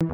¿Qué 0.00 0.04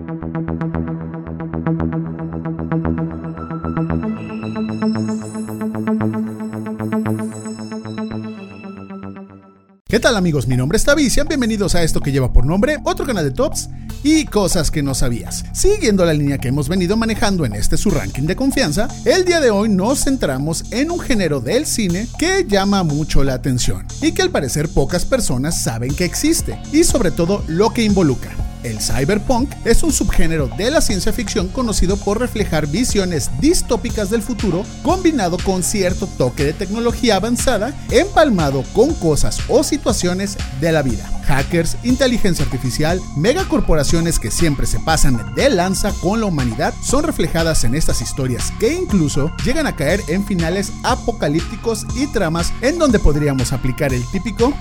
tal 10.01 10.17
amigos? 10.17 10.49
Mi 10.49 10.57
nombre 10.57 10.79
es 10.79 10.85
Tavi 10.85 11.11
sean 11.11 11.29
bienvenidos 11.29 11.75
a 11.75 11.83
esto 11.83 12.01
que 12.01 12.13
lleva 12.13 12.33
por 12.33 12.47
nombre 12.47 12.79
otro 12.85 13.05
canal 13.05 13.25
de 13.25 13.33
tops 13.33 13.69
y 14.03 14.25
cosas 14.25 14.71
que 14.71 14.83
no 14.83 14.95
sabías. 14.95 15.45
Siguiendo 15.53 16.07
la 16.07 16.15
línea 16.15 16.39
que 16.39 16.49
hemos 16.49 16.71
venido 16.71 16.97
manejando 16.97 17.45
en 17.45 17.53
este 17.53 17.77
su 17.77 17.91
ranking 17.91 18.23
de 18.23 18.37
confianza, 18.37 18.89
el 19.05 19.27
día 19.27 19.43
de 19.43 19.51
hoy 19.51 19.69
nos 19.69 20.05
centramos 20.05 20.65
en 20.73 20.91
un 20.93 21.01
género 21.01 21.41
del 21.41 21.67
cine 21.67 22.09
que 22.19 22.47
llama 22.49 22.85
mucho 22.85 23.23
la 23.23 23.35
atención 23.35 23.87
y 24.01 24.13
que 24.13 24.23
al 24.23 24.31
parecer 24.31 24.71
pocas 24.71 25.05
personas 25.05 25.63
saben 25.63 25.95
que 25.95 26.07
existe 26.07 26.59
y 26.73 26.85
sobre 26.85 27.11
todo 27.11 27.45
lo 27.49 27.69
que 27.75 27.85
involucra. 27.85 28.44
El 28.65 28.81
cyberpunk 28.81 29.53
es 29.67 29.83
un 29.83 29.93
subgénero 29.93 30.49
de 30.49 30.71
la 30.71 30.81
ciencia 30.81 31.13
ficción 31.13 31.49
conocido 31.49 31.99
por 31.99 32.19
reflejar 32.19 32.67
visiones 32.67 33.31
distópicas 33.39 34.09
del 34.09 34.23
futuro 34.23 34.65
combinado 34.83 35.37
con 35.45 35.63
cierto 35.63 36.07
toque 36.07 36.45
de 36.45 36.55
tecnología 36.55 37.17
avanzada 37.17 37.75
empalmado 37.91 38.65
con 38.73 38.95
cosas 38.95 39.39
o 39.49 39.63
situaciones 39.63 40.39
de 40.63 40.73
la 40.73 40.81
vida. 40.83 41.11
Hackers, 41.27 41.77
inteligencia 41.85 42.45
artificial, 42.45 43.01
megacorporaciones 43.17 44.19
que 44.19 44.31
siempre 44.31 44.67
se 44.67 44.81
pasan 44.81 45.35
de 45.35 45.51
lanza 45.51 45.93
con 46.01 46.21
la 46.21 46.27
humanidad 46.27 46.73
son 46.83 47.05
reflejadas 47.05 47.65
en 47.65 47.75
estas 47.75 48.01
historias 48.01 48.51
que 48.59 48.73
incluso 48.73 49.31
llegan 49.45 49.67
a 49.67 49.77
caer 49.77 50.01
en 50.09 50.25
finales 50.25 50.73
apocalípticos 50.85 51.87
y 51.95 52.07
tramas 52.07 52.53
en 52.63 52.79
donde 52.79 52.99
podríamos 52.99 53.53
aplicar 53.53 53.93
el 53.93 54.05
típico 54.11 54.55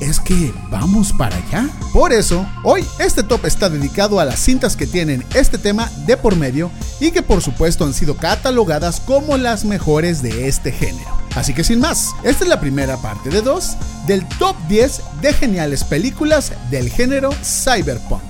es 0.00 0.20
que 0.20 0.52
vamos 0.70 1.12
para 1.12 1.36
allá. 1.36 1.68
Por 1.92 2.12
eso, 2.12 2.46
hoy 2.62 2.84
este 2.98 3.22
top 3.22 3.44
está 3.46 3.68
dedicado 3.68 4.20
a 4.20 4.24
las 4.24 4.40
cintas 4.40 4.76
que 4.76 4.86
tienen 4.86 5.24
este 5.34 5.58
tema 5.58 5.90
de 6.06 6.16
por 6.16 6.36
medio 6.36 6.70
y 7.00 7.10
que 7.10 7.22
por 7.22 7.42
supuesto 7.42 7.84
han 7.84 7.94
sido 7.94 8.16
catalogadas 8.16 9.00
como 9.00 9.36
las 9.36 9.64
mejores 9.64 10.22
de 10.22 10.48
este 10.48 10.72
género. 10.72 11.10
Así 11.34 11.52
que 11.52 11.64
sin 11.64 11.80
más, 11.80 12.10
esta 12.22 12.44
es 12.44 12.48
la 12.48 12.60
primera 12.60 12.96
parte 12.96 13.28
de 13.30 13.42
dos 13.42 13.76
del 14.06 14.26
top 14.38 14.56
10 14.68 15.00
de 15.20 15.32
geniales 15.32 15.84
películas 15.84 16.52
del 16.70 16.88
género 16.88 17.30
cyberpunk. 17.42 18.22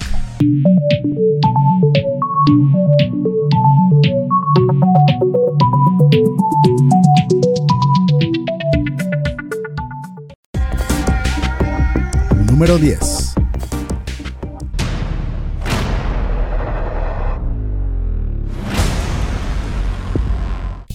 Número 12.57 12.79
10. 12.79 13.35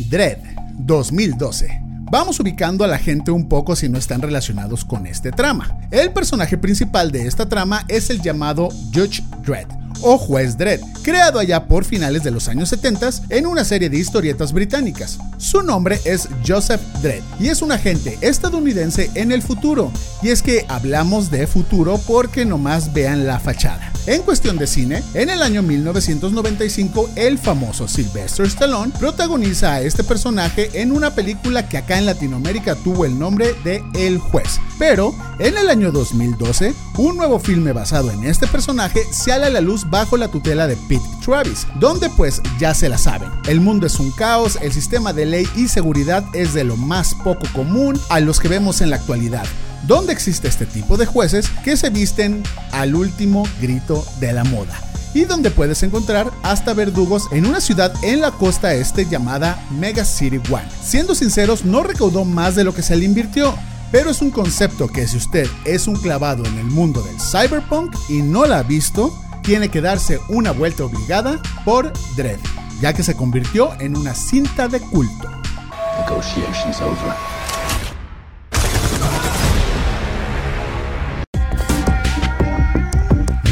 Dread 0.09 0.39
2012. 0.79 1.81
Vamos 2.11 2.39
ubicando 2.39 2.83
a 2.83 2.87
la 2.87 2.97
gente 2.97 3.29
un 3.29 3.47
poco 3.47 3.75
si 3.75 3.89
no 3.89 3.99
están 3.99 4.23
relacionados 4.23 4.83
con 4.83 5.05
este 5.05 5.31
trama. 5.31 5.77
El 5.91 6.11
personaje 6.11 6.57
principal 6.57 7.11
de 7.11 7.27
esta 7.27 7.47
trama 7.47 7.85
es 7.87 8.09
el 8.09 8.23
llamado 8.23 8.69
Judge 8.91 9.23
Dredd, 9.41 9.67
o 10.01 10.17
Juez 10.17 10.57
Dredd, 10.57 10.81
creado 11.03 11.39
allá 11.39 11.67
por 11.67 11.85
finales 11.85 12.23
de 12.23 12.31
los 12.31 12.47
años 12.47 12.69
70 12.69 13.01
en 13.29 13.45
una 13.45 13.63
serie 13.63 13.89
de 13.89 13.97
historietas 13.97 14.53
británicas. 14.53 15.19
Su 15.37 15.61
nombre 15.63 15.99
es 16.05 16.27
Joseph 16.45 16.81
Dredd 17.01 17.23
y 17.39 17.49
es 17.49 17.61
un 17.61 17.71
agente 17.71 18.17
estadounidense 18.21 19.09
en 19.15 19.31
el 19.31 19.41
futuro. 19.41 19.91
Y 20.21 20.29
es 20.29 20.41
que 20.41 20.65
hablamos 20.67 21.31
de 21.31 21.47
futuro 21.47 21.99
porque 22.05 22.45
nomás 22.45 22.93
vean 22.93 23.25
la 23.25 23.39
fachada. 23.39 23.91
En 24.07 24.23
cuestión 24.23 24.57
de 24.57 24.65
cine, 24.65 25.03
en 25.13 25.29
el 25.29 25.43
año 25.43 25.61
1995 25.61 27.11
el 27.15 27.37
famoso 27.37 27.87
Sylvester 27.87 28.47
Stallone 28.47 28.91
protagoniza 28.97 29.73
a 29.73 29.81
este 29.81 30.03
personaje 30.03 30.69
en 30.81 30.91
una 30.91 31.13
película 31.13 31.69
que 31.69 31.77
acá 31.77 31.99
en 31.99 32.07
Latinoamérica 32.07 32.75
tuvo 32.75 33.05
el 33.05 33.17
nombre 33.17 33.53
de 33.63 33.83
El 33.93 34.17
Juez. 34.17 34.59
Pero 34.79 35.15
en 35.37 35.55
el 35.57 35.69
año 35.69 35.91
2012, 35.91 36.73
un 36.97 37.17
nuevo 37.17 37.39
filme 37.39 37.73
basado 37.73 38.09
en 38.09 38.23
este 38.23 38.47
personaje 38.47 39.01
a 39.31 39.49
la 39.49 39.61
luz 39.61 39.89
bajo 39.89 40.17
la 40.17 40.27
tutela 40.27 40.67
de 40.67 40.75
Pete 40.75 41.05
Travis, 41.23 41.65
donde 41.79 42.09
pues 42.09 42.41
ya 42.59 42.73
se 42.73 42.89
la 42.89 42.97
saben. 42.97 43.29
El 43.47 43.61
mundo 43.61 43.87
es 43.87 43.99
un 43.99 44.11
caos, 44.11 44.57
el 44.61 44.73
sistema 44.73 45.13
de 45.13 45.25
ley 45.25 45.47
y 45.55 45.67
seguridad 45.67 46.23
es 46.33 46.53
de 46.53 46.63
lo 46.63 46.75
más 46.75 47.15
poco 47.15 47.47
común 47.53 47.99
a 48.09 48.19
los 48.19 48.39
que 48.39 48.49
vemos 48.49 48.81
en 48.81 48.89
la 48.89 48.97
actualidad 48.97 49.45
donde 49.87 50.13
existe 50.13 50.47
este 50.47 50.67
tipo 50.67 50.95
de 50.95 51.07
jueces 51.07 51.49
que 51.63 51.75
se 51.75 51.89
visten 51.89 52.43
al 52.71 52.93
último 52.93 53.47
grito 53.59 54.05
de 54.19 54.31
la 54.31 54.43
moda 54.43 54.79
y 55.13 55.25
donde 55.25 55.51
puedes 55.51 55.83
encontrar 55.83 56.31
hasta 56.43 56.73
verdugos 56.73 57.27
en 57.31 57.45
una 57.45 57.61
ciudad 57.61 57.93
en 58.03 58.21
la 58.21 58.31
costa 58.31 58.73
este 58.73 59.05
llamada 59.05 59.61
Mega 59.71 60.05
City 60.05 60.39
One. 60.49 60.67
Siendo 60.83 61.15
sinceros, 61.15 61.65
no 61.65 61.83
recaudó 61.83 62.25
más 62.25 62.55
de 62.55 62.63
lo 62.63 62.73
que 62.73 62.81
se 62.81 62.95
le 62.95 63.05
invirtió, 63.05 63.53
pero 63.91 64.09
es 64.09 64.21
un 64.21 64.31
concepto 64.31 64.87
que 64.87 65.07
si 65.07 65.17
usted 65.17 65.47
es 65.65 65.87
un 65.87 65.95
clavado 65.95 66.45
en 66.45 66.57
el 66.57 66.65
mundo 66.65 67.01
del 67.01 67.19
cyberpunk 67.19 67.93
y 68.09 68.21
no 68.21 68.45
la 68.45 68.59
ha 68.59 68.63
visto, 68.63 69.13
tiene 69.41 69.69
que 69.69 69.81
darse 69.81 70.19
una 70.29 70.51
vuelta 70.51 70.85
obligada 70.85 71.39
por 71.65 71.91
Dread, 72.15 72.39
ya 72.79 72.93
que 72.93 73.03
se 73.03 73.15
convirtió 73.15 73.73
en 73.79 73.97
una 73.97 74.13
cinta 74.13 74.67
de 74.67 74.79
culto. 74.79 75.29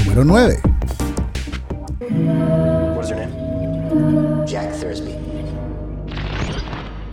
Número 0.06 0.26
9. 0.26 0.60
What's 2.96 3.10
her 3.10 3.16
name? 3.16 4.46
Jack 4.46 4.74
Thursby. 4.80 5.16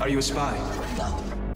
Are 0.01 0.09
you 0.09 0.19
a 0.19 0.23
spy? 0.23 0.55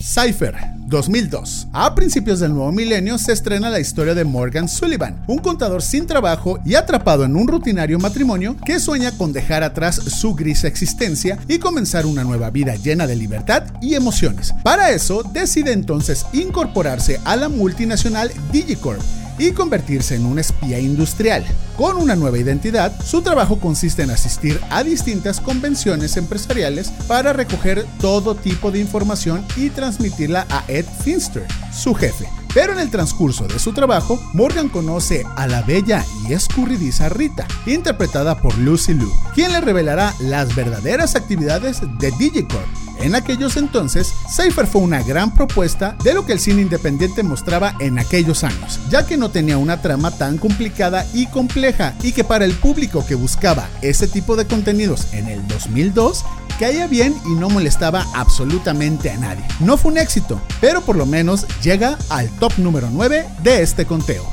Cypher 0.01 0.57
2002. 0.87 1.69
A 1.73 1.95
principios 1.95 2.41
del 2.41 2.55
nuevo 2.55 2.73
milenio 2.73 3.19
se 3.19 3.33
estrena 3.33 3.71
la 3.71 3.81
historia 3.81 4.15
de 4.15 4.25
Morgan 4.25 4.69
Sullivan, 4.69 5.23
un 5.29 5.39
contador 5.39 5.83
sin 5.83 6.07
trabajo 6.07 6.59
y 6.65 6.75
atrapado 6.75 7.25
en 7.25 7.37
un 7.37 7.47
rutinario 7.47 7.99
matrimonio 7.99 8.57
que 8.65 8.81
sueña 8.81 9.13
con 9.17 9.33
dejar 9.33 9.63
atrás 9.63 9.97
su 9.97 10.35
gris 10.35 10.65
existencia 10.65 11.39
y 11.49 11.59
comenzar 11.59 12.07
una 12.07 12.25
nueva 12.25 12.51
vida 12.51 12.75
llena 12.77 13.07
de 13.07 13.15
libertad 13.15 13.65
y 13.83 13.95
emociones. 13.95 14.55
Para 14.65 14.91
eso 14.91 15.23
decide 15.23 15.73
entonces 15.73 16.27
incorporarse 16.33 17.21
a 17.25 17.37
la 17.37 17.49
multinacional 17.49 18.33
Digicorp 18.51 19.20
y 19.41 19.53
convertirse 19.53 20.15
en 20.17 20.27
un 20.27 20.39
espía 20.39 20.79
industrial. 20.79 21.45
Con 21.77 21.97
una 21.97 22.15
nueva 22.15 22.39
identidad, 22.39 22.93
su 23.03 23.23
trabajo 23.23 23.59
consiste 23.59 24.03
en 24.03 24.11
asistir 24.11 24.61
a 24.69 24.85
distintas 24.85 25.41
convenciones 25.41 26.19
empresariales 26.19 26.91
para 27.09 27.33
recoger 27.33 27.87
todo 28.01 28.35
tipo 28.35 28.71
de 28.71 28.81
información 28.81 29.45
y 29.57 29.71
transmitirla 29.71 30.47
a 30.51 30.65
Ed 30.69 30.85
Finster, 31.03 31.47
su 31.73 31.95
jefe. 31.95 32.29
Pero 32.53 32.75
en 32.75 32.81
el 32.81 32.91
transcurso 32.91 33.47
de 33.47 33.59
su 33.59 33.73
trabajo, 33.73 34.21
Morgan 34.35 34.69
conoce 34.69 35.25
a 35.37 35.47
la 35.47 35.63
bella 35.63 36.05
y 36.29 36.35
escurridiza 36.35 37.09
Rita, 37.09 37.47
interpretada 37.65 38.37
por 38.37 38.59
Lucy 38.59 38.93
Liu, 38.93 39.11
quien 39.35 39.53
le 39.53 39.61
revelará 39.61 40.15
las 40.21 40.55
verdaderas 40.55 41.15
actividades 41.15 41.81
de 41.99 42.11
Digicorp 42.19 42.90
en 43.03 43.15
aquellos 43.15 43.57
entonces, 43.57 44.13
Cypher 44.35 44.67
fue 44.67 44.83
una 44.83 45.03
gran 45.03 45.35
propuesta 45.35 45.97
de 46.05 46.15
lo 46.15 46.27
que 46.27 46.33
el 46.33 46.41
cine 46.41 46.63
independiente 46.63 47.23
mostraba 47.23 47.75
en 47.81 47.99
aquellos 47.99 48.45
años, 48.45 48.81
ya 48.91 49.07
que 49.07 49.17
no 49.17 49.31
tenía 49.31 49.59
una 49.59 49.81
trama 49.81 50.11
tan 50.11 50.39
complicada 50.39 51.07
y 51.15 51.27
compleja 51.27 51.95
y 52.03 52.13
que 52.13 52.25
para 52.25 52.45
el 52.45 52.53
público 52.53 53.05
que 53.07 53.15
buscaba 53.15 53.69
ese 53.83 54.07
tipo 54.07 54.37
de 54.37 54.47
contenidos 54.47 55.13
en 55.13 55.29
el 55.29 55.47
2002 55.49 56.25
caía 56.59 56.87
bien 56.87 57.15
y 57.27 57.31
no 57.31 57.49
molestaba 57.49 58.07
absolutamente 58.15 59.11
a 59.11 59.17
nadie. 59.17 59.45
No 59.61 59.79
fue 59.79 59.93
un 59.93 59.99
éxito, 59.99 60.41
pero 60.61 60.83
por 60.83 60.97
lo 60.97 61.07
menos 61.07 61.47
llega 61.63 61.97
al 62.11 62.29
top 62.39 62.53
número 62.59 62.89
9 62.91 63.27
de 63.43 63.63
este 63.63 63.87
conteo. 63.87 64.25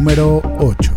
Número 0.00 0.40
8. 0.60 0.94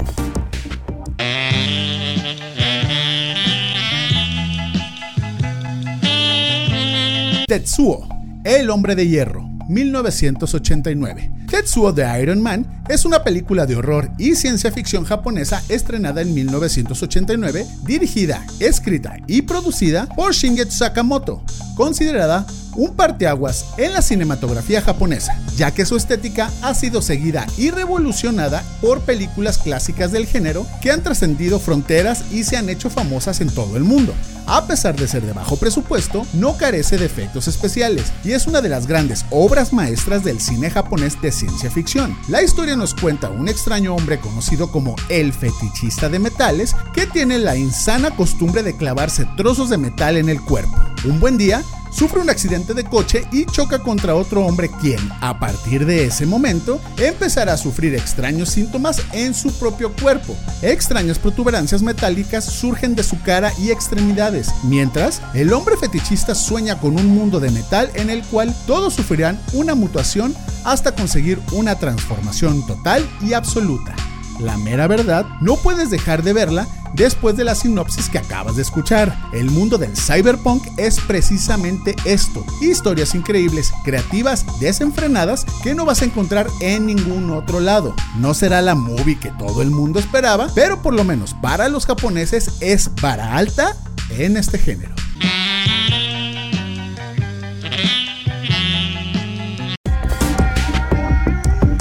Tetsuo, 7.46 8.08
el 8.46 8.70
hombre 8.70 8.96
de 8.96 9.06
hierro, 9.06 9.44
1989. 9.68 11.32
Tetsuo 11.50 11.92
de 11.92 12.22
Iron 12.22 12.42
Man 12.42 12.82
es 12.88 13.04
una 13.04 13.26
película 13.26 13.66
de 13.66 13.76
horror 13.76 14.10
y 14.18 14.36
ciencia 14.36 14.72
ficción 14.72 15.04
japonesa 15.04 15.62
estrenada 15.68 16.22
en 16.22 16.34
1989, 16.34 17.68
dirigida, 17.84 18.46
escrita 18.62 19.18
y 19.28 19.42
producida 19.42 20.08
por 20.16 20.32
Shingetsu 20.32 20.78
Sakamoto, 20.78 21.44
considerada 21.76 22.46
un 22.76 22.96
parteaguas 22.96 23.66
en 23.78 23.94
la 23.94 24.02
cinematografía 24.02 24.82
japonesa, 24.82 25.40
ya 25.56 25.72
que 25.72 25.86
su 25.86 25.96
estética 25.96 26.52
ha 26.62 26.74
sido 26.74 27.02
seguida 27.02 27.46
y 27.58 27.72
revolucionada 27.72 28.64
por 28.82 29.02
películas 29.02 29.58
clásicas 29.58 30.12
del 30.12 30.28
género 30.28 30.66
que 30.82 30.92
han 30.92 31.04
trascendido 31.04 31.60
fronteras 31.60 32.24
y 32.32 32.44
se 32.44 32.58
han 32.58 32.70
hecho 32.70 32.90
famosas 32.90 33.42
en 33.42 33.50
todo 33.50 33.78
el 33.78 33.84
mundo. 33.84 34.14
a 34.46 34.68
pesar 34.68 34.96
de 34.98 35.08
ser 35.08 35.24
de 35.24 35.32
bajo 35.32 35.56
presupuesto, 35.56 36.26
no 36.34 36.58
carece 36.58 36.98
de 36.98 37.06
efectos 37.06 37.48
especiales 37.48 38.12
y 38.26 38.32
es 38.32 38.46
una 38.46 38.60
de 38.60 38.68
las 38.68 38.88
grandes 38.88 39.26
obras 39.30 39.72
maestras 39.72 40.24
del 40.24 40.42
cine 40.42 40.70
japonés 40.70 41.22
de 41.22 41.32
ciencia 41.32 41.72
ficción. 41.72 42.18
La 42.28 42.44
historia 42.44 42.76
nos 42.76 42.94
cuenta 42.94 43.30
un 43.30 43.48
extraño 43.48 43.96
hombre 43.96 44.20
conocido 44.20 44.72
como 44.72 44.96
el 45.10 45.32
fetichista 45.32 46.10
de 46.10 46.20
metales 46.20 46.76
que 46.94 47.08
tiene 47.08 47.40
la 47.40 47.56
insana 47.56 48.12
costumbre 48.12 48.64
de 48.64 48.76
clavarse 48.76 49.26
trozos 49.38 49.70
de 49.70 49.78
metal 49.78 50.18
en 50.18 50.30
el 50.30 50.42
cuerpo. 50.42 50.76
Un 51.06 51.20
buen 51.20 51.38
día, 51.38 51.64
sufre 51.94 52.20
un 52.20 52.30
accidente 52.30 52.74
de 52.74 52.84
coche 52.84 53.26
y 53.32 53.46
choca 53.46 53.80
contra 53.80 54.16
otro 54.16 54.46
hombre 54.46 54.70
quien, 54.82 55.00
a 55.22 55.40
partir 55.40 55.86
de 55.86 56.06
ese 56.06 56.26
momento, 56.26 56.82
empezará 56.98 57.54
a 57.54 57.58
sufrir 57.58 57.94
extraños 57.96 58.50
síntomas 58.50 59.02
en 59.12 59.34
su 59.34 59.52
propio 59.54 59.94
cuerpo. 59.94 60.36
Extrañas 60.62 61.20
protuberancias 61.20 61.82
metálicas 61.82 62.46
surgen 62.46 62.96
de 62.96 63.04
su 63.04 63.22
cara 63.22 63.54
y 63.60 63.72
extremidades, 63.72 64.50
mientras 64.64 65.22
el 65.34 65.54
hombre 65.54 65.78
fetichista 65.78 66.36
sueña 66.36 66.80
con 66.80 67.00
un 67.00 67.08
mundo 67.08 67.40
de 67.40 67.52
metal 67.52 67.92
en 67.96 68.10
el 68.10 68.24
cual 68.24 68.54
todos 68.66 68.94
sufrirán 68.94 69.40
una 69.54 69.76
mutación 69.76 70.36
hasta 70.64 70.94
conseguir 70.94 71.40
una 71.52 71.76
transformación 71.76 72.66
total 72.66 73.08
y 73.22 73.34
absoluta. 73.34 73.96
La 74.40 74.58
mera 74.58 74.88
verdad, 74.88 75.26
no 75.42 75.56
puedes 75.56 75.90
dejar 75.90 76.24
de 76.24 76.34
verla 76.34 76.68
después 76.94 77.36
de 77.36 77.44
la 77.44 77.56
sinopsis 77.56 78.10
que 78.10 78.18
acabas 78.18 78.56
de 78.56 78.62
escuchar. 78.62 79.18
El 79.34 79.50
mundo 79.52 79.78
del 79.78 79.96
cyberpunk 79.96 80.64
es 80.78 81.00
precisamente 81.00 81.96
esto. 82.06 82.46
Historias 82.62 83.16
increíbles, 83.16 83.72
creativas, 83.84 84.46
desenfrenadas 84.60 85.46
que 85.64 85.76
no 85.76 85.86
vas 85.86 86.02
a 86.02 86.06
encontrar 86.06 86.48
en 86.62 86.86
ningún 86.86 87.32
otro 87.32 87.60
lado. 87.60 87.96
No 88.18 88.34
será 88.34 88.62
la 88.62 88.76
movie 88.76 89.20
que 89.20 89.32
todo 89.32 89.62
el 89.62 89.72
mundo 89.72 90.00
esperaba, 90.00 90.48
pero 90.54 90.82
por 90.82 90.94
lo 90.94 91.04
menos 91.04 91.34
para 91.36 91.70
los 91.70 91.86
japoneses 91.86 92.52
es 92.60 92.90
para 92.90 93.36
alta 93.36 93.76
en 94.10 94.38
este 94.38 94.58
género. 94.58 94.94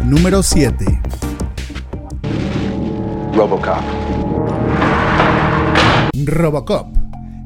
Número 0.04 0.42
7. 0.42 1.01
Robocop. 3.42 3.82
Robocop. 6.26 6.86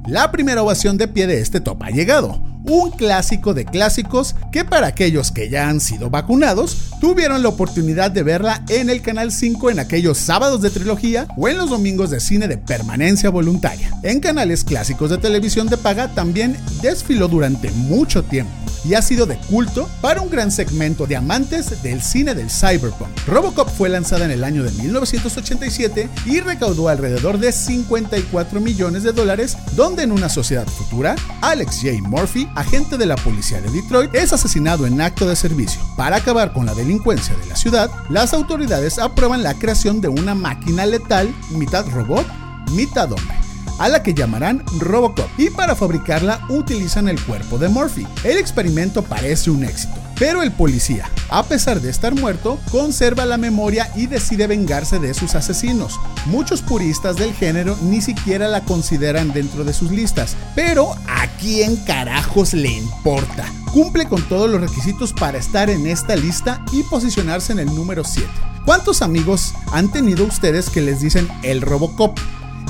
La 0.07 0.31
primera 0.31 0.63
ovación 0.63 0.99
de 0.99 1.09
pie 1.09 1.27
de 1.27 1.41
este 1.41 1.59
top 1.63 1.85
ha 1.85 1.89
llegado. 1.89 2.39
Un 2.69 2.91
clásico 2.91 3.55
de 3.55 3.65
clásicos 3.65 4.35
que 4.51 4.65
para 4.65 4.89
aquellos 4.89 5.31
que 5.31 5.49
ya 5.49 5.69
han 5.69 5.81
sido 5.81 6.11
vacunados 6.11 6.77
tuvieron 7.01 7.43
la 7.43 7.49
oportunidad 7.49 8.11
de 8.11 8.25
verla 8.25 8.65
en 8.69 8.91
el 8.91 9.03
Canal 9.03 9.31
5 9.31 9.71
en 9.71 9.79
aquellos 9.79 10.19
sábados 10.19 10.63
de 10.63 10.71
trilogía 10.71 11.29
o 11.37 11.49
en 11.49 11.59
los 11.59 11.71
domingos 11.71 12.11
de 12.11 12.19
cine 12.19 12.49
de 12.49 12.59
permanencia 12.59 13.31
voluntaria. 13.31 13.93
En 14.03 14.19
canales 14.19 14.65
clásicos 14.65 15.11
de 15.11 15.19
televisión 15.19 15.69
de 15.69 15.77
paga 15.77 16.09
también 16.09 16.57
desfiló 16.83 17.29
durante 17.29 17.71
mucho 17.71 18.25
tiempo 18.25 18.53
y 18.89 18.95
ha 18.95 19.03
sido 19.03 19.27
de 19.27 19.37
culto 19.37 19.89
para 20.01 20.21
un 20.21 20.31
gran 20.31 20.51
segmento 20.51 21.07
de 21.07 21.17
amantes 21.17 21.83
del 21.83 22.03
cine 22.03 22.35
del 22.35 22.51
cyberpunk. 22.51 23.11
Robocop 23.27 23.69
fue 23.69 23.89
lanzada 23.89 24.25
en 24.25 24.31
el 24.31 24.45
año 24.45 24.63
de 24.63 24.71
1987 24.73 26.09
y 26.27 26.41
recaudó 26.41 26.89
alrededor 26.89 27.39
de 27.39 27.53
54 27.53 28.61
millones 28.61 29.03
de 29.03 29.13
dólares, 29.13 29.57
donde 29.75 30.05
en 30.05 30.13
una 30.13 30.29
sociedad 30.29 30.67
futura, 30.67 31.17
Alex 31.41 31.81
J. 31.83 32.09
Murphy, 32.09 32.49
agente 32.57 32.97
de 32.97 33.07
la 33.07 33.17
policía 33.17 33.61
de 33.61 33.71
Detroit, 33.71 34.15
es 34.15 34.33
asesinado 34.33 34.87
en 34.87 35.01
acto 35.01 35.29
de 35.29 35.37
servicio. 35.37 35.81
Para 35.97 36.17
acabar 36.17 36.53
con 36.53 36.67
la 36.67 36.75
delincuencia 36.75 37.37
de 37.37 37.47
la 37.47 37.57
ciudad, 37.57 37.91
las 38.09 38.35
autoridades 38.35 38.99
aprueban 38.99 39.43
la 39.43 39.55
creación 39.55 40.01
de 40.01 40.09
una 40.09 40.35
máquina 40.35 40.87
letal, 40.87 41.33
mitad 41.51 41.87
robot, 41.89 42.27
mitad 42.73 43.13
hombre 43.13 43.37
a 43.79 43.89
la 43.89 44.03
que 44.03 44.15
llamarán 44.15 44.63
Robocop, 44.79 45.29
y 45.39 45.51
para 45.51 45.75
fabricarla 45.75 46.41
utilizan 46.49 47.09
el 47.09 47.23
cuerpo 47.23 47.59
de 47.59 47.69
Murphy. 47.69 48.07
El 48.25 48.39
experimento 48.39 49.03
parece 49.03 49.51
un 49.51 49.65
éxito, 49.65 49.95
pero 50.19 50.43
el 50.43 50.53
policía, 50.53 51.11
a 51.29 51.43
pesar 51.45 51.81
de 51.81 51.91
estar 51.91 52.15
muerto, 52.15 52.59
conserva 52.71 53.25
la 53.25 53.37
memoria 53.37 53.91
y 53.95 54.07
decide 54.07 54.47
vengarse 54.47 54.99
de 54.99 55.15
sus 55.15 55.35
asesinos. 55.35 55.99
Muchos 56.27 56.63
puristas 56.63 57.17
del 57.17 57.35
género 57.35 57.77
ni 57.83 58.01
siquiera 58.01 58.49
la 58.49 58.63
consideran 58.63 59.33
dentro 59.33 59.65
de 59.65 59.73
sus 59.73 59.91
listas, 59.91 60.37
pero 60.55 60.93
¿a 61.07 61.27
quién 61.39 61.77
carajos 61.77 62.55
le 62.55 62.71
importa? 62.71 63.45
Cumple 63.73 64.07
con 64.07 64.23
todos 64.23 64.51
los 64.51 64.61
requisitos 64.61 65.13
para 65.13 65.39
estar 65.39 65.69
en 65.69 65.87
esta 65.87 66.17
lista 66.17 66.65
y 66.73 66.83
posicionarse 66.85 67.53
en 67.53 67.59
el 67.59 67.75
número 67.75 68.05
7. 68.05 68.29
¿Cuántos 68.65 69.03
amigos 69.03 69.55
han 69.71 69.93
tenido 69.93 70.25
ustedes 70.25 70.71
que 70.71 70.81
les 70.81 71.01
dicen 71.01 71.29
el 71.43 71.61
Robocop? 71.63 72.19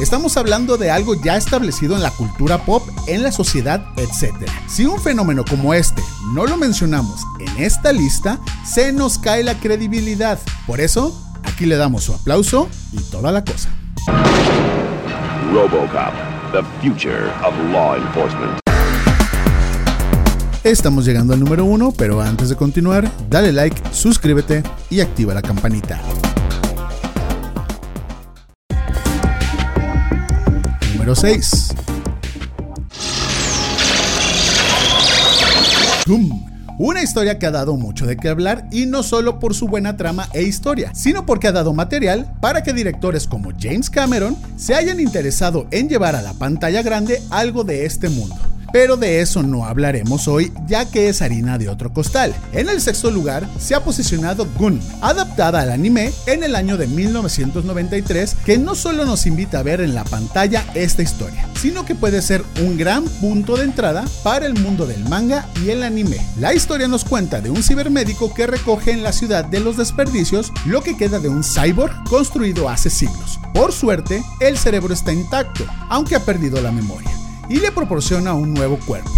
Estamos 0.01 0.37
hablando 0.37 0.77
de 0.77 0.91
algo 0.91 1.15
ya 1.15 1.37
establecido 1.37 1.97
en 1.97 2.03
la 2.03 2.11
cultura 2.11 2.59
pop, 2.67 2.87
en 3.07 3.23
la 3.23 3.33
sociedad, 3.33 3.83
etc. 3.97 4.35
Si 4.69 4.85
un 4.85 5.01
fenómeno 5.01 5.43
como 5.49 5.73
este 5.73 6.03
no 6.35 6.47
lo 6.47 6.59
mencionamos 6.59 7.23
en 7.41 7.65
esta 7.65 7.93
lista, 7.93 8.39
se 8.63 8.93
nos 8.93 9.19
cae 9.19 9.43
la 9.43 9.55
credibilidad. 9.59 10.39
Por 10.67 10.83
eso, 10.83 11.19
aquí 11.45 11.65
le 11.65 11.77
damos 11.77 12.05
su 12.05 12.13
aplauso 12.13 12.69
y 12.93 12.99
toda 13.11 13.33
la 13.33 13.43
cosa. 13.43 13.71
RoboCop, 15.51 16.13
the 16.53 16.63
future 16.83 17.31
of 17.43 17.55
law 17.73 17.97
enforcement. 17.97 18.61
Estamos 20.63 21.07
llegando 21.07 21.33
al 21.33 21.41
número 21.41 21.65
uno, 21.65 21.95
pero 21.97 22.21
antes 22.21 22.51
de 22.51 22.57
continuar, 22.57 23.11
dale 23.31 23.51
like, 23.51 23.81
suscríbete 23.93 24.63
y 24.91 25.01
activa 25.01 25.33
la 25.33 25.41
campanita. 25.41 26.03
Número 31.07 31.21
6. 31.21 31.69
Doom. 36.05 36.45
Una 36.81 37.01
historia 37.01 37.39
que 37.39 37.47
ha 37.47 37.53
dado 37.53 37.77
mucho 37.77 38.07
de 38.07 38.17
qué 38.17 38.29
hablar 38.29 38.67
y 38.73 38.87
no 38.87 39.05
solo 39.05 39.39
por 39.39 39.55
su 39.55 39.69
buena 39.69 39.97
trama 39.97 40.29
e 40.33 40.43
historia, 40.43 40.93
sino 40.97 41.25
porque 41.25 41.47
ha 41.47 41.53
dado 41.53 41.73
material 41.75 42.35
para 42.41 42.65
que 42.65 42.73
directores 42.73 43.29
como 43.29 43.53
James 43.57 43.89
Cameron 43.89 44.37
se 44.57 44.75
hayan 44.75 44.99
interesado 44.99 45.69
en 45.71 45.89
llevar 45.89 46.17
a 46.17 46.23
la 46.23 46.35
pantalla 46.35 46.83
grande 46.83 47.23
algo 47.31 47.63
de 47.63 47.87
este 47.87 48.09
mundo 48.09 48.35
pero 48.77 48.99
de 48.99 49.23
eso 49.23 49.43
no 49.43 49.65
hablaremos 49.65 50.29
hoy 50.29 50.53
ya 50.67 50.85
que 50.85 51.09
es 51.09 51.23
harina 51.23 51.57
de 51.57 51.71
otro 51.71 51.95
costal. 51.95 52.35
En 52.53 52.69
el 52.69 52.83
sexto 52.83 53.11
lugar 53.11 53.49
se 53.59 53.75
ha 53.75 53.83
posicionado 53.83 54.47
Gun, 54.59 54.83
adaptada 55.01 55.63
al 55.63 55.73
anime 55.73 56.13
en 56.27 56.45
el 56.45 56.55
año 56.55 56.77
de 56.77 56.87
1993, 56.87 58.37
que 58.45 58.59
no 58.59 58.75
solo 58.75 59.07
nos 59.07 59.25
invita 59.25 59.61
a 59.61 59.63
ver 59.63 59.81
en 59.81 59.95
la 59.95 60.05
pantalla 60.05 60.63
esta 60.75 61.03
historia, 61.03 61.49
sino 61.59 61.87
que 61.87 61.95
puede 61.95 62.21
ser 62.21 62.45
un 62.61 62.77
gran 62.77 63.05
punto 63.07 63.57
de 63.57 63.65
entrada 63.65 64.05
para 64.23 64.45
el 64.45 64.53
mundo 64.53 64.85
del 64.85 65.03
manga 65.09 65.49
y 65.65 65.71
el 65.71 65.83
anime. 65.83 66.19
La 66.39 66.53
historia 66.53 66.87
nos 66.87 67.07
cuenta 67.07 67.41
de 67.41 67.49
un 67.49 67.63
cibermédico 67.63 68.35
que 68.35 68.47
recoge 68.47 68.91
en 68.91 69.03
la 69.03 69.13
ciudad 69.13 69.47
de 69.47 69.61
los 69.61 69.79
desperdicios 69.79 70.53
lo 70.67 70.83
que 70.83 70.99
queda 70.99 71.19
de 71.19 71.31
un 71.31 71.45
cyborg 71.45 71.95
construido 72.11 72.69
hace 72.69 72.91
siglos. 72.91 73.41
Por 73.55 73.73
suerte, 73.73 74.23
el 74.41 74.59
cerebro 74.59 74.93
está 74.93 75.15
intacto, 75.15 75.65
aunque 75.89 76.15
ha 76.15 76.21
perdido 76.21 76.61
la 76.61 76.73
memoria 76.73 77.16
y 77.49 77.61
le 77.61 77.73
proporciona 77.73 78.35
un 78.35 78.55
nuevo 78.55 78.79
cuerpo, 78.87 79.11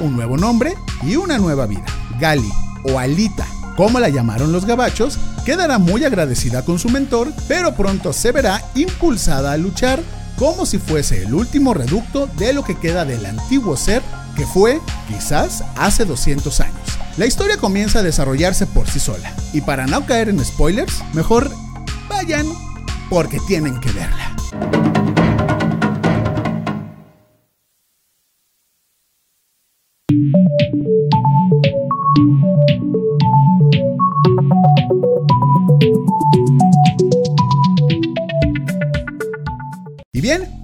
un 0.00 0.16
nuevo 0.16 0.36
nombre 0.36 0.74
y 1.02 1.16
una 1.16 1.38
nueva 1.38 1.66
vida. 1.66 1.84
Gali 2.20 2.50
o 2.84 2.98
Alita, 2.98 3.46
como 3.76 4.00
la 4.00 4.08
llamaron 4.08 4.52
los 4.52 4.64
gabachos, 4.64 5.18
quedará 5.44 5.78
muy 5.78 6.04
agradecida 6.04 6.64
con 6.64 6.78
su 6.78 6.88
mentor, 6.88 7.32
pero 7.46 7.74
pronto 7.74 8.12
se 8.12 8.32
verá 8.32 8.62
impulsada 8.74 9.52
a 9.52 9.56
luchar 9.56 10.02
como 10.36 10.66
si 10.66 10.78
fuese 10.78 11.22
el 11.22 11.34
último 11.34 11.74
reducto 11.74 12.28
de 12.38 12.52
lo 12.52 12.64
que 12.64 12.76
queda 12.76 13.04
del 13.04 13.26
antiguo 13.26 13.76
ser 13.76 14.02
que 14.36 14.46
fue, 14.46 14.80
quizás, 15.08 15.64
hace 15.76 16.04
200 16.04 16.60
años. 16.60 16.98
La 17.16 17.26
historia 17.26 17.56
comienza 17.56 17.98
a 17.98 18.02
desarrollarse 18.04 18.66
por 18.66 18.88
sí 18.88 19.00
sola, 19.00 19.32
y 19.52 19.60
para 19.60 19.86
no 19.86 20.06
caer 20.06 20.28
en 20.28 20.44
spoilers, 20.44 21.02
mejor 21.12 21.50
vayan 22.08 22.46
porque 23.10 23.38
tienen 23.48 23.80
que 23.80 23.90
verla. 23.90 25.07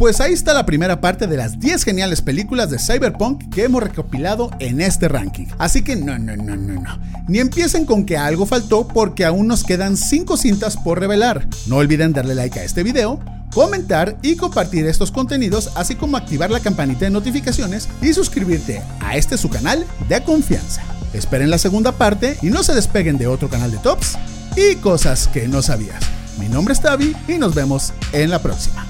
Pues 0.05 0.21
ahí 0.21 0.35
está 0.35 0.53
la 0.53 0.67
primera 0.67 1.01
parte 1.01 1.27
de 1.27 1.39
las 1.39 1.59
10 1.59 1.83
geniales 1.83 2.21
películas 2.21 2.69
de 2.69 2.79
Cyberpunk 2.79 3.49
que 3.49 3.65
hemos 3.65 3.83
recopilado 3.83 4.51
en 4.59 4.83
este 4.83 5.09
ranking. 5.09 5.47
Así 5.57 5.81
que 5.81 5.97
no, 5.97 6.19
no, 6.19 6.37
no, 6.37 6.57
no, 6.57 6.75
no. 6.75 6.99
Ni 7.27 7.39
empiecen 7.39 7.87
con 7.87 8.05
que 8.05 8.19
algo 8.19 8.45
faltó 8.45 8.87
porque 8.87 9.25
aún 9.25 9.47
nos 9.47 9.65
quedan 9.65 9.97
5 9.97 10.37
cintas 10.37 10.77
por 10.77 11.01
revelar. 11.01 11.49
No 11.69 11.77
olviden 11.77 12.13
darle 12.13 12.35
like 12.35 12.61
a 12.61 12.65
este 12.65 12.83
video, 12.83 13.19
comentar 13.55 14.19
y 14.21 14.37
compartir 14.37 14.85
estos 14.85 15.11
contenidos, 15.11 15.71
así 15.75 15.95
como 15.95 16.19
activar 16.19 16.51
la 16.51 16.61
campanita 16.61 17.07
de 17.07 17.11
notificaciones 17.11 17.89
y 18.03 18.13
suscribirte 18.13 18.83
a 19.01 19.17
este 19.17 19.39
su 19.39 19.49
canal 19.49 19.87
de 20.11 20.23
confianza. 20.23 20.83
Esperen 21.15 21.49
la 21.49 21.57
segunda 21.57 21.93
parte 21.93 22.37
y 22.43 22.49
no 22.49 22.63
se 22.63 22.75
despeguen 22.75 23.17
de 23.17 23.27
otro 23.27 23.49
canal 23.49 23.71
de 23.71 23.79
tops 23.79 24.19
y 24.55 24.75
cosas 24.75 25.29
que 25.29 25.49
no 25.49 25.63
sabías. 25.63 26.05
Mi 26.39 26.49
nombre 26.49 26.75
es 26.75 26.83
Tavi 26.83 27.17
y 27.27 27.39
nos 27.39 27.55
vemos 27.55 27.95
en 28.13 28.29
la 28.29 28.43
próxima. 28.43 28.87